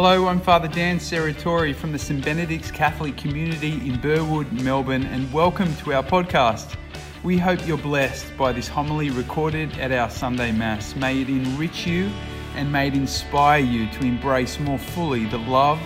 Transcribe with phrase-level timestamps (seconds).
[0.00, 5.32] Hello, I'm Father Dan Serratore from the St Benedict's Catholic community in Burwood, Melbourne, and
[5.32, 6.76] welcome to our podcast.
[7.24, 10.94] We hope you're blessed by this homily recorded at our Sunday Mass.
[10.94, 12.12] May it enrich you
[12.54, 15.80] and may it inspire you to embrace more fully the love,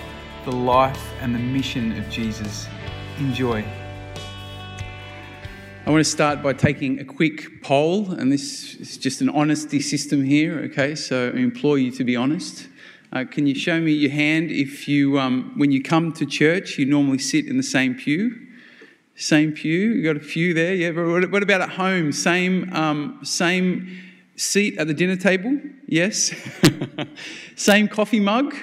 [0.45, 2.69] the life, and the mission of Jesus.
[3.17, 3.65] Enjoy.
[5.87, 9.81] I want to start by taking a quick poll, and this is just an honesty
[9.81, 10.97] system here, okay?
[10.97, 12.69] So I implore you to be honest.
[13.13, 16.79] Uh, can you show me your hand if you, um, when you come to church,
[16.79, 18.35] you normally sit in the same pew?
[19.17, 19.93] Same pew.
[19.93, 20.93] You got a few there, yeah.
[20.93, 22.13] But what about at home?
[22.13, 23.99] Same, um, same
[24.37, 25.61] seat at the dinner table?
[25.87, 26.33] Yes.
[27.55, 28.55] same coffee mug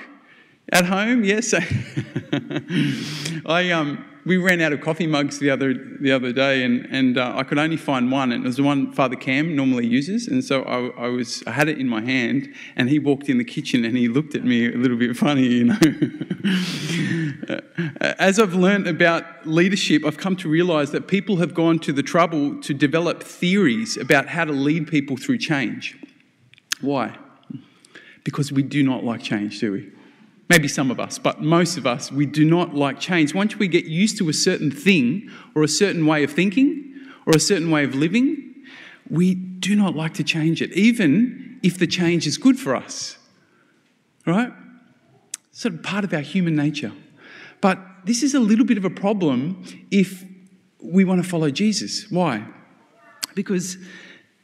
[0.72, 1.24] at home?
[1.24, 1.54] Yes.
[3.46, 7.18] I um, we ran out of coffee mugs the other the other day, and and
[7.18, 10.28] uh, I could only find one, and it was the one Father Cam normally uses,
[10.28, 13.38] and so I, I, was I had it in my hand, and he walked in
[13.38, 15.78] the kitchen and he looked at me a little bit funny, you know.
[18.02, 22.04] As I've learned about leadership, I've come to realise that people have gone to the
[22.04, 25.98] trouble to develop theories about how to lead people through change.
[26.82, 27.18] Why?
[28.24, 29.92] Because we do not like change, do we?
[30.50, 33.36] Maybe some of us, but most of us, we do not like change.
[33.36, 36.92] Once we get used to a certain thing or a certain way of thinking
[37.28, 38.56] or a certain way of living,
[39.10, 43.18] we do not like to change it, even if the change is good for us.
[44.26, 44.52] Right?
[45.52, 46.94] Sort of part of our human nature.
[47.62, 50.24] But this is a little bit of a problem if
[50.82, 52.10] we want to follow Jesus.
[52.10, 52.46] Why?
[53.36, 53.78] Because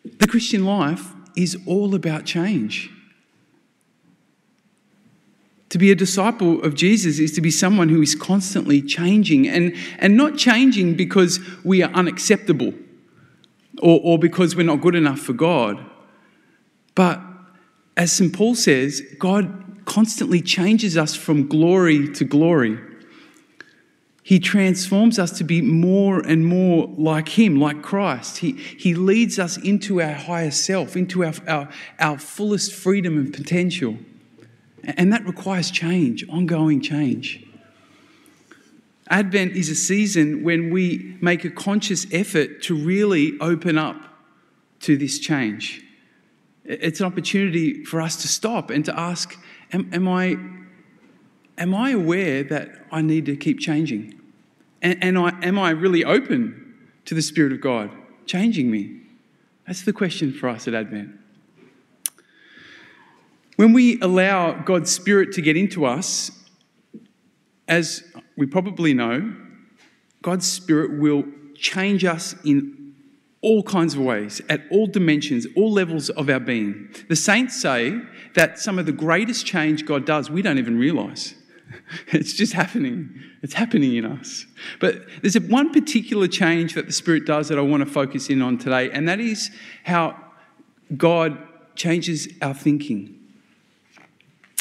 [0.04, 2.92] the Christian life is all about change.
[5.76, 9.76] To be a disciple of Jesus is to be someone who is constantly changing and,
[10.00, 12.74] and not changing because we are unacceptable
[13.82, 15.86] or, or because we're not good enough for God.
[16.96, 17.22] But
[17.98, 18.32] as St.
[18.34, 22.80] Paul says, God constantly changes us from glory to glory.
[24.24, 28.38] He transforms us to be more and more like Him, like Christ.
[28.38, 33.34] He, he leads us into our higher self, into our, our, our fullest freedom and
[33.34, 33.98] potential.
[34.86, 37.44] And that requires change, ongoing change.
[39.10, 43.98] Advent is a season when we make a conscious effort to really open up
[44.82, 45.84] to this change.
[46.64, 49.38] It's an opportunity for us to stop and to ask
[49.74, 50.38] Am, am I,
[51.58, 54.20] am I aware that I need to keep changing?
[54.82, 56.76] And, and I, am I really open
[57.06, 57.90] to the Spirit of God
[58.28, 59.02] changing me?
[59.66, 61.18] That's the question for us at Advent.
[63.56, 66.32] When we allow God's Spirit to get into us,
[67.68, 68.04] as
[68.36, 69.34] we probably know,
[70.22, 71.24] God's Spirit will
[71.56, 72.94] change us in
[73.42, 76.90] all kinds of ways, at all dimensions, all levels of our being.
[77.10, 78.02] The saints say
[78.34, 81.36] that some of the greatest change God does, we don't even realize.
[82.08, 83.22] It's just happening.
[83.42, 84.46] It's happening in us.
[84.80, 88.42] But there's one particular change that the Spirit does that I want to focus in
[88.42, 89.52] on today, and that is
[89.84, 90.16] how
[90.96, 91.38] God
[91.76, 93.25] changes our thinking.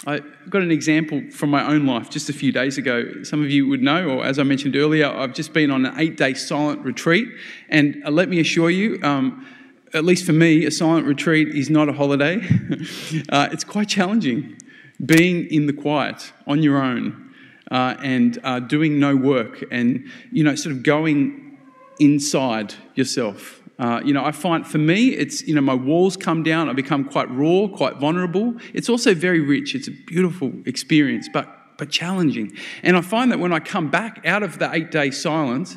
[0.07, 0.21] I
[0.51, 3.23] got an example from my own life just a few days ago.
[3.23, 5.95] Some of you would know, or as I mentioned earlier, I've just been on an
[5.99, 7.29] eight day silent retreat.
[7.71, 9.47] And uh, let me assure you, um,
[9.95, 12.37] at least for me, a silent retreat is not a holiday.
[13.31, 14.59] uh, it's quite challenging
[15.05, 17.35] being in the quiet on your own
[17.71, 21.59] uh, and uh, doing no work and, you know, sort of going
[21.99, 23.63] inside yourself.
[23.79, 26.69] Uh, you know, I find for me, it's, you know, my walls come down.
[26.69, 28.55] I become quite raw, quite vulnerable.
[28.73, 29.75] It's also very rich.
[29.75, 32.57] It's a beautiful experience, but, but challenging.
[32.83, 35.77] And I find that when I come back out of the eight day silence,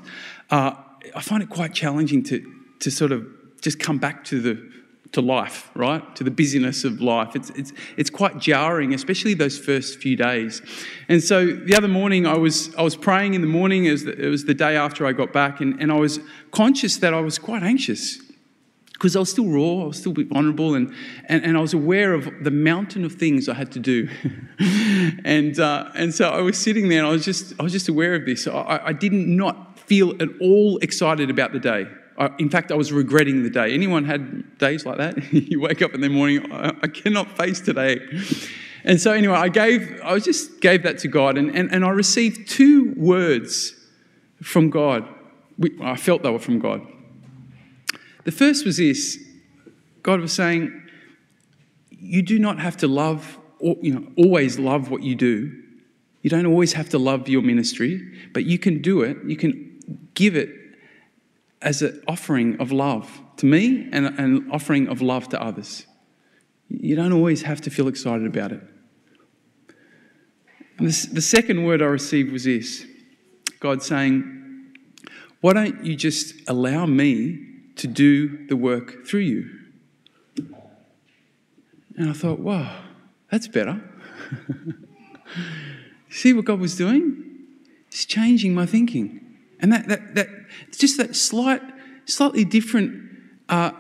[0.52, 0.76] uh,
[1.16, 2.46] I find it quite challenging to,
[2.80, 3.26] to sort of
[3.62, 4.72] just come back to the,
[5.14, 6.16] to life, right?
[6.16, 7.36] To the busyness of life.
[7.36, 10.62] It's, it's, it's quite jarring, especially those first few days.
[11.08, 14.04] And so the other morning, I was, I was praying in the morning, it was
[14.04, 16.20] the, it was the day after I got back, and, and I was
[16.52, 18.20] conscious that I was quite anxious
[18.94, 20.92] because I was still raw, I was still a bit vulnerable, and,
[21.26, 24.10] and, and I was aware of the mountain of things I had to do.
[25.24, 27.90] and, uh, and so I was sitting there and I was just, I was just
[27.90, 28.48] aware of this.
[28.48, 31.88] I, I did not not feel at all excited about the day.
[32.40, 33.74] In fact, I was regretting the day.
[33.74, 35.32] Anyone had days like that?
[35.34, 38.00] you wake up in the morning, I, I, cannot face today.
[38.84, 41.90] And so anyway, I gave, I just gave that to God, and, and, and I
[41.90, 43.76] received two words
[44.42, 45.08] from God.
[45.82, 46.82] I felt they were from God.
[48.24, 49.18] The first was this:
[50.02, 50.72] God was saying,
[51.90, 55.64] "You do not have to love, or, you know, always love what you do.
[56.22, 59.18] You don't always have to love your ministry, but you can do it.
[59.26, 60.50] You can give it
[61.62, 65.86] as an offering of love to me and an offering of love to others.
[66.70, 68.62] You don't always have to feel excited about it.
[70.78, 72.86] And the, the second word I received was this
[73.60, 74.74] God saying,
[75.42, 77.40] Why don't you just allow me
[77.78, 79.50] to do the work through you?
[81.98, 82.84] And I thought, wow,
[83.32, 83.82] that's better.
[86.10, 87.24] See what God was doing?
[87.90, 89.27] He's changing my thinking.
[89.60, 90.30] And that, that, that
[90.72, 91.62] just that slight,
[92.06, 93.10] slightly different
[93.50, 93.72] uh,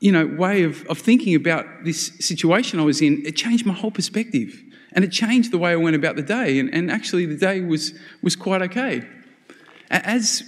[0.00, 3.72] you know, way of, of thinking about this situation I was in, it changed my
[3.72, 4.60] whole perspective.
[4.94, 6.58] And it changed the way I went about the day.
[6.58, 9.06] And, and actually, the day was, was quite okay.
[9.90, 10.42] As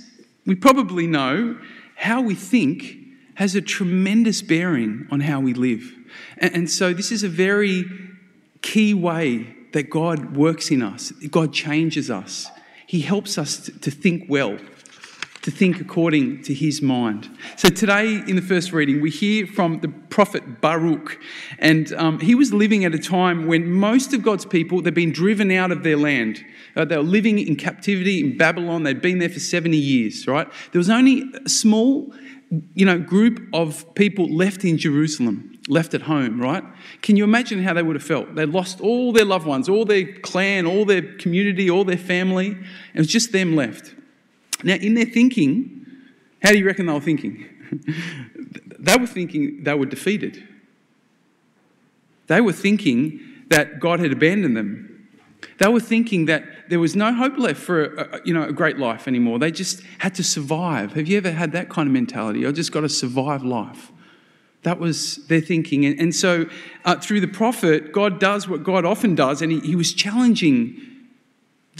[0.45, 1.59] we probably know,
[1.95, 2.97] how we think
[3.35, 5.93] has a tremendous bearing on how we live.
[6.39, 7.85] And, and so, this is a very
[8.61, 12.51] key way that God works in us, God changes us.
[12.87, 14.59] He helps us to, to think well
[15.45, 17.29] to think according to his mind.
[17.57, 21.21] So today, in the first reading, we hear from the prophet Baruch,
[21.59, 25.13] and um, he was living at a time when most of God's people they'd been
[25.13, 26.43] driven out of their land.
[26.75, 28.85] Uh, they were living in captivity in Babylon.
[28.85, 30.27] They'd been there for seventy years.
[30.27, 30.49] Right?
[30.73, 32.11] There was only a small,
[32.75, 36.41] you know, group of people left in Jerusalem, left at home.
[36.41, 36.65] Right?
[37.03, 38.35] Can you imagine how they would have felt?
[38.35, 42.57] They'd lost all their loved ones, all their clan, all their community, all their family.
[42.95, 43.95] It was just them left.
[44.65, 45.87] Now, in their thinking,
[46.43, 47.47] how do you reckon they were thinking?
[48.79, 50.43] they were thinking they were defeated.
[52.27, 55.09] They were thinking that God had abandoned them.
[55.59, 58.79] They were thinking that there was no hope left for a, you know, a great
[58.79, 59.39] life anymore.
[59.39, 60.95] They just had to survive.
[60.95, 62.47] Have you ever had that kind of mentality?
[62.47, 63.93] I just got to survive life.
[64.63, 65.85] That was their thinking.
[65.85, 66.47] And, and so,
[66.87, 70.81] uh, through the prophet, God does what God often does, and he, he was challenging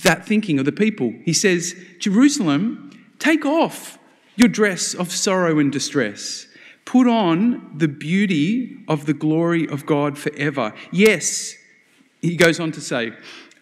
[0.03, 1.13] that thinking of the people.
[1.25, 3.99] He says, Jerusalem, take off
[4.37, 6.47] your dress of sorrow and distress.
[6.85, 10.75] Put on the beauty of the glory of God forever.
[10.91, 11.57] Yes,
[12.21, 13.13] he goes on to say,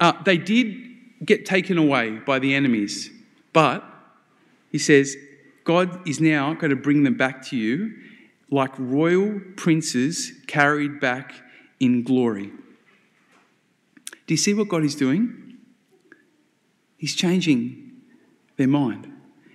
[0.01, 0.77] uh, they did
[1.25, 3.11] get taken away by the enemies,
[3.53, 3.85] but
[4.71, 5.17] he says,
[5.65, 7.95] God is now going to bring them back to you
[8.51, 11.35] like royal princes carried back
[11.79, 12.53] in glory.
[14.27, 15.42] Do you see what God is doing?
[17.03, 17.91] He's changing
[18.59, 19.13] their mind.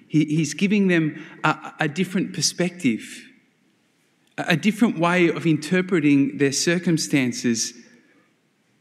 [0.09, 3.25] He, he's giving them a, a different perspective,
[4.37, 7.71] a different way of interpreting their circumstances.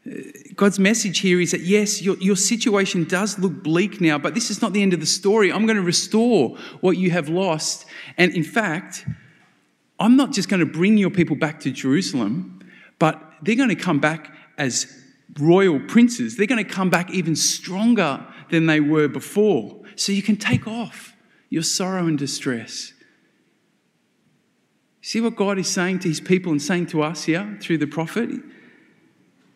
[0.04, 0.14] Uh,
[0.56, 4.50] God's message here is that yes, your, your situation does look bleak now, but this
[4.50, 5.52] is not the end of the story.
[5.52, 7.86] I'm going to restore what you have lost.
[8.18, 9.06] And in fact,
[10.00, 12.68] I'm not just going to bring your people back to Jerusalem,
[12.98, 14.92] but they're going to come back as
[15.38, 16.36] royal princes.
[16.36, 19.80] They're going to come back even stronger than they were before.
[19.96, 21.14] So you can take off
[21.48, 22.92] your sorrow and distress.
[25.00, 27.86] See what God is saying to his people and saying to us here through the
[27.86, 28.30] prophet?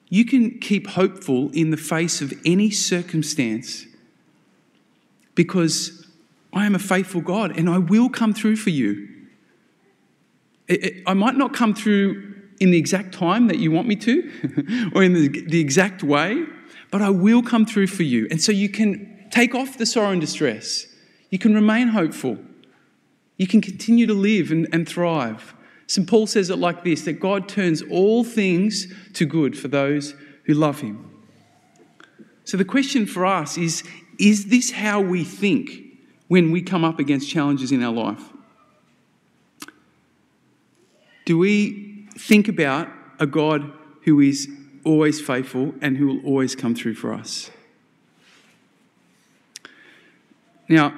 [0.09, 3.87] You can keep hopeful in the face of any circumstance
[5.35, 6.07] because
[6.53, 9.09] I am a faithful God and I will come through for you.
[11.07, 15.03] I might not come through in the exact time that you want me to or
[15.03, 16.45] in the, exact way,
[16.91, 18.27] but I will come through for you.
[18.31, 20.87] And so you can take off the sorrow and distress.
[21.31, 22.39] You can remain hopeful.
[23.37, 25.55] You can continue to live and, and thrive.
[25.87, 26.09] St.
[26.09, 30.15] Paul says it like this that God turns all things to good for those
[30.45, 31.07] who love him.
[32.45, 33.85] So the question for us is
[34.19, 35.71] is this how we think
[36.29, 38.23] when we come up against challenges in our life?
[41.25, 42.89] Do we think about
[43.19, 43.73] a God
[44.05, 44.49] who is
[44.85, 47.51] always faithful and who will always come through for us.
[50.69, 50.95] Now,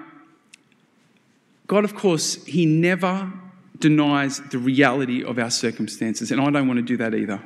[1.67, 3.33] God, of course, He never
[3.79, 7.43] denies the reality of our circumstances, and I don't want to do that either.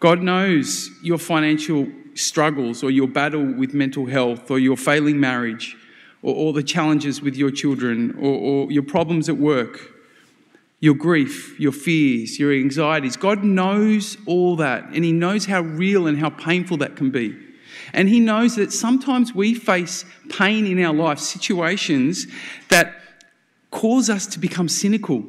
[0.00, 5.76] God knows your financial struggles or your battle with mental health or your failing marriage
[6.22, 9.93] or, all the challenges with your children or, or your problems at work
[10.84, 13.16] your grief, your fears, your anxieties.
[13.16, 17.34] God knows all that, and He knows how real and how painful that can be.
[17.94, 22.26] And He knows that sometimes we face pain in our life, situations
[22.68, 22.96] that
[23.70, 25.24] cause us to become cynical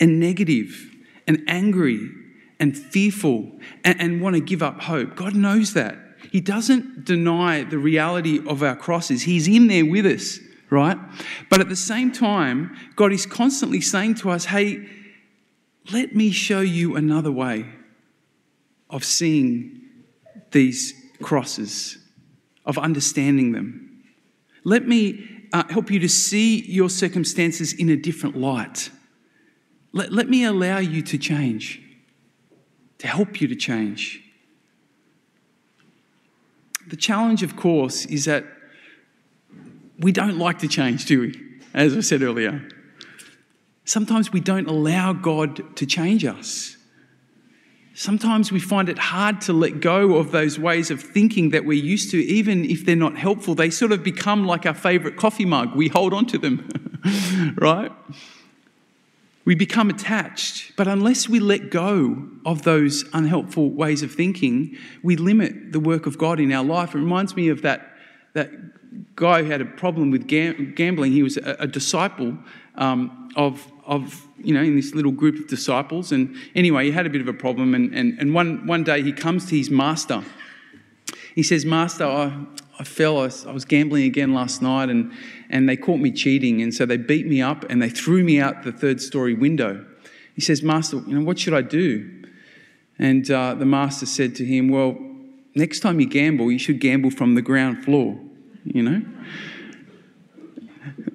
[0.00, 2.08] and negative and angry
[2.58, 3.52] and fearful
[3.84, 5.14] and, and want to give up hope.
[5.14, 5.98] God knows that.
[6.32, 10.38] He doesn't deny the reality of our crosses, He's in there with us
[10.70, 10.98] right?
[11.50, 14.88] But at the same time, God is constantly saying to us, hey,
[15.92, 17.66] let me show you another way
[18.90, 19.80] of seeing
[20.50, 21.98] these crosses,
[22.64, 24.04] of understanding them.
[24.64, 28.90] Let me uh, help you to see your circumstances in a different light.
[29.92, 31.82] Let, let me allow you to change,
[32.98, 34.22] to help you to change.
[36.88, 38.44] the challenge, of course, is that
[39.98, 41.40] we don't like to change, do we?
[41.74, 42.68] As I said earlier.
[43.84, 46.76] Sometimes we don't allow God to change us.
[47.94, 51.82] Sometimes we find it hard to let go of those ways of thinking that we're
[51.82, 53.56] used to, even if they're not helpful.
[53.56, 55.74] They sort of become like our favorite coffee mug.
[55.74, 56.68] We hold on to them,
[57.56, 57.90] right?
[59.44, 60.76] We become attached.
[60.76, 66.06] But unless we let go of those unhelpful ways of thinking, we limit the work
[66.06, 66.94] of God in our life.
[66.94, 67.96] It reminds me of that,
[68.34, 68.50] that
[69.16, 71.12] guy who had a problem with gambling.
[71.12, 72.38] He was a, a disciple
[72.76, 76.12] um, of, of, you know, in this little group of disciples.
[76.12, 77.74] And anyway, he had a bit of a problem.
[77.74, 80.22] And, and, and one, one day he comes to his master.
[81.34, 82.36] He says, Master, I,
[82.80, 85.12] I fell, I I was gambling again last night and,
[85.50, 86.62] and they caught me cheating.
[86.62, 89.84] And so they beat me up and they threw me out the third story window.
[90.34, 92.24] He says, Master, you know, what should I do?
[92.98, 94.98] And uh, the master said to him, Well,
[95.54, 98.18] next time you gamble, you should gamble from the ground floor
[98.74, 99.02] you know?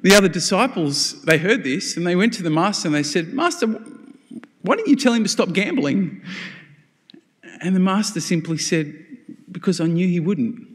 [0.01, 3.33] The other disciples, they heard this and they went to the master and they said,
[3.33, 3.67] Master,
[4.61, 6.21] why didn't you tell him to stop gambling?
[7.61, 8.93] And the master simply said,
[9.51, 10.67] Because I knew he wouldn't.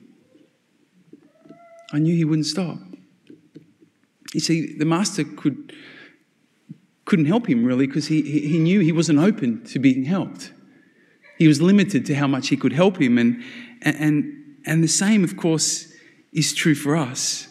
[1.92, 2.78] I knew he wouldn't stop.
[4.34, 5.74] You see, the master could,
[7.04, 10.52] couldn't help him really because he, he knew he wasn't open to being helped.
[11.38, 13.16] He was limited to how much he could help him.
[13.16, 13.42] And,
[13.82, 15.87] and, and the same, of course,
[16.38, 17.48] is true for us.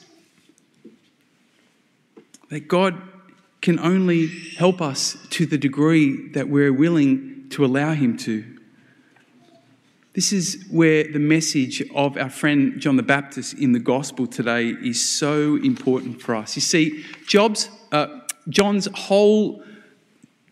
[2.49, 3.01] That God
[3.61, 4.27] can only
[4.57, 8.45] help us to the degree that we're willing to allow Him to.
[10.13, 14.69] This is where the message of our friend John the Baptist in the gospel today
[14.69, 16.55] is so important for us.
[16.55, 19.63] You see, Job's, uh, John's whole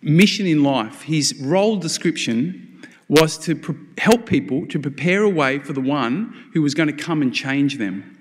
[0.01, 5.71] mission in life, his role description, was to help people to prepare a way for
[5.73, 8.14] the one who was going to come and change them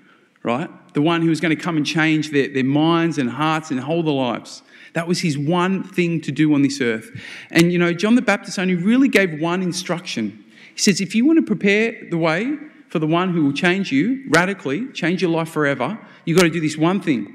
[0.45, 0.69] right?
[0.93, 3.79] The one who was going to come and change their, their minds and hearts and
[3.79, 4.61] whole their lives.
[4.93, 7.09] That was his one thing to do on this earth.
[7.49, 10.45] And you know, John the Baptist only really gave one instruction.
[10.73, 12.55] He says, if you want to prepare the way
[12.89, 16.49] for the one who will change you radically, change your life forever, you've got to
[16.49, 17.33] do this one thing.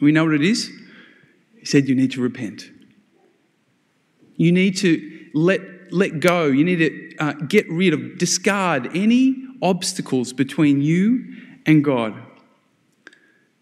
[0.00, 0.70] We know what it is?
[1.58, 2.70] He said, you need to repent.
[4.36, 5.60] You need to let,
[5.92, 6.46] let go.
[6.46, 12.14] You need to uh, get rid of, discard any obstacles between you and God.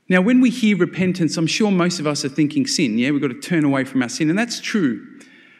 [0.08, 2.98] Now, when we hear repentance, I'm sure most of us are thinking sin.
[2.98, 5.06] Yeah, we've got to turn away from our sin, and that's true.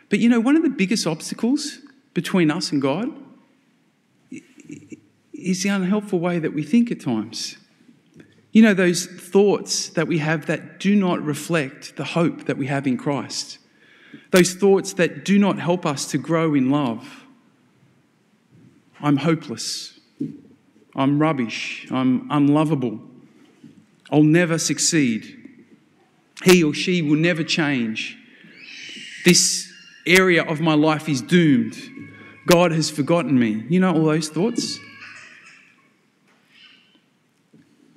[0.09, 1.79] But you know, one of the biggest obstacles
[2.15, 3.09] between us and God
[5.33, 7.57] is the unhelpful way that we think at times.
[8.53, 12.67] You know, those thoughts that we have that do not reflect the hope that we
[12.67, 13.59] have in Christ.
[14.33, 17.25] Those thoughts that do not help us to grow in love.
[19.01, 20.00] I'm hopeless.
[20.95, 21.87] I'm rubbish.
[21.91, 23.01] I'm unlovable.
[24.11, 25.37] I'll never succeed.
[26.45, 28.17] He or she will never change.
[29.25, 29.73] This
[30.07, 31.79] area of my life is doomed.
[32.47, 33.65] God has forgotten me.
[33.69, 34.79] You know all those thoughts?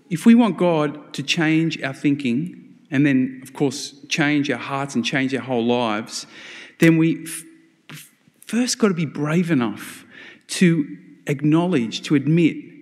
[0.09, 4.93] If we want God to change our thinking, and then, of course, change our hearts
[4.93, 6.27] and change our whole lives,
[6.79, 7.43] then we f-
[8.41, 10.05] first got to be brave enough
[10.47, 12.72] to acknowledge, to admit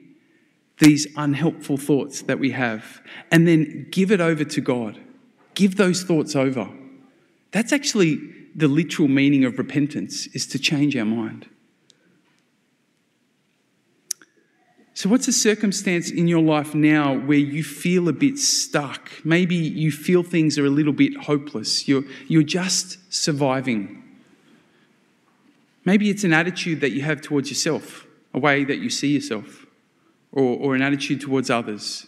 [0.81, 4.99] these unhelpful thoughts that we have and then give it over to God.
[5.53, 6.67] Give those thoughts over.
[7.51, 8.19] That's actually
[8.55, 11.47] the literal meaning of repentance is to change our mind.
[14.93, 19.09] So, what's a circumstance in your life now where you feel a bit stuck?
[19.23, 21.87] Maybe you feel things are a little bit hopeless.
[21.87, 24.03] You're, you're just surviving.
[25.85, 29.60] Maybe it's an attitude that you have towards yourself, a way that you see yourself
[30.31, 32.07] or, or an attitude towards others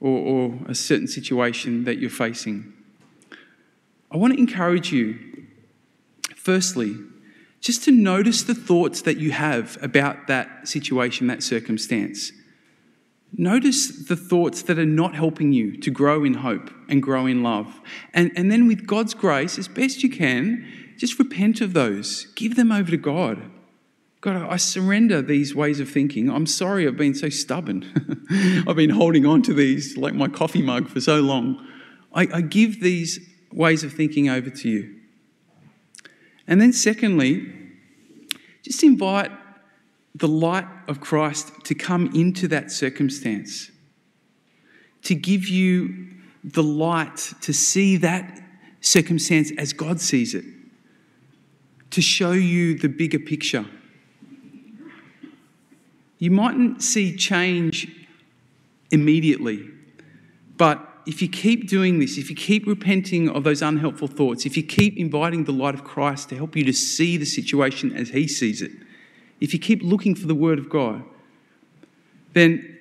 [0.00, 2.72] or, or a certain situation that you're facing.
[4.10, 5.18] I want to encourage you,
[6.34, 6.96] firstly,
[7.60, 12.32] just to notice the thoughts that you have about that situation, that circumstance.
[13.36, 17.42] Notice the thoughts that are not helping you to grow in hope and grow in
[17.42, 17.80] love.
[18.14, 22.26] And, and then, with God's grace, as best you can, just repent of those.
[22.36, 23.42] Give them over to God.
[24.32, 26.28] God, I surrender these ways of thinking.
[26.28, 27.86] I'm sorry I've been so stubborn.
[28.68, 31.66] I've been holding on to these like my coffee mug for so long.
[32.12, 34.96] I, I give these ways of thinking over to you.
[36.46, 37.50] And then, secondly,
[38.62, 39.30] just invite
[40.14, 43.70] the light of Christ to come into that circumstance,
[45.04, 46.06] to give you
[46.44, 48.42] the light to see that
[48.82, 50.44] circumstance as God sees it,
[51.92, 53.64] to show you the bigger picture.
[56.18, 58.06] You mightn't see change
[58.90, 59.70] immediately,
[60.56, 64.56] but if you keep doing this, if you keep repenting of those unhelpful thoughts, if
[64.56, 68.10] you keep inviting the light of Christ to help you to see the situation as
[68.10, 68.72] He sees it,
[69.40, 71.02] if you keep looking for the Word of God,
[72.34, 72.78] then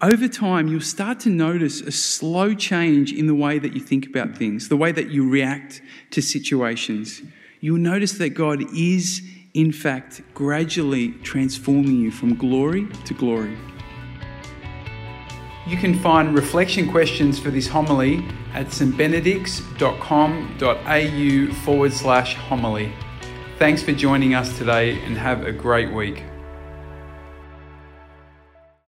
[0.00, 4.06] over time you'll start to notice a slow change in the way that you think
[4.06, 7.22] about things, the way that you react to situations.
[7.60, 9.22] You'll notice that God is,
[9.58, 13.58] in fact, gradually transforming you from glory to glory.
[15.66, 18.24] You can find reflection questions for this homily
[18.54, 22.92] at stbenedicts.com.au forward slash homily.
[23.58, 26.22] Thanks for joining us today and have a great week.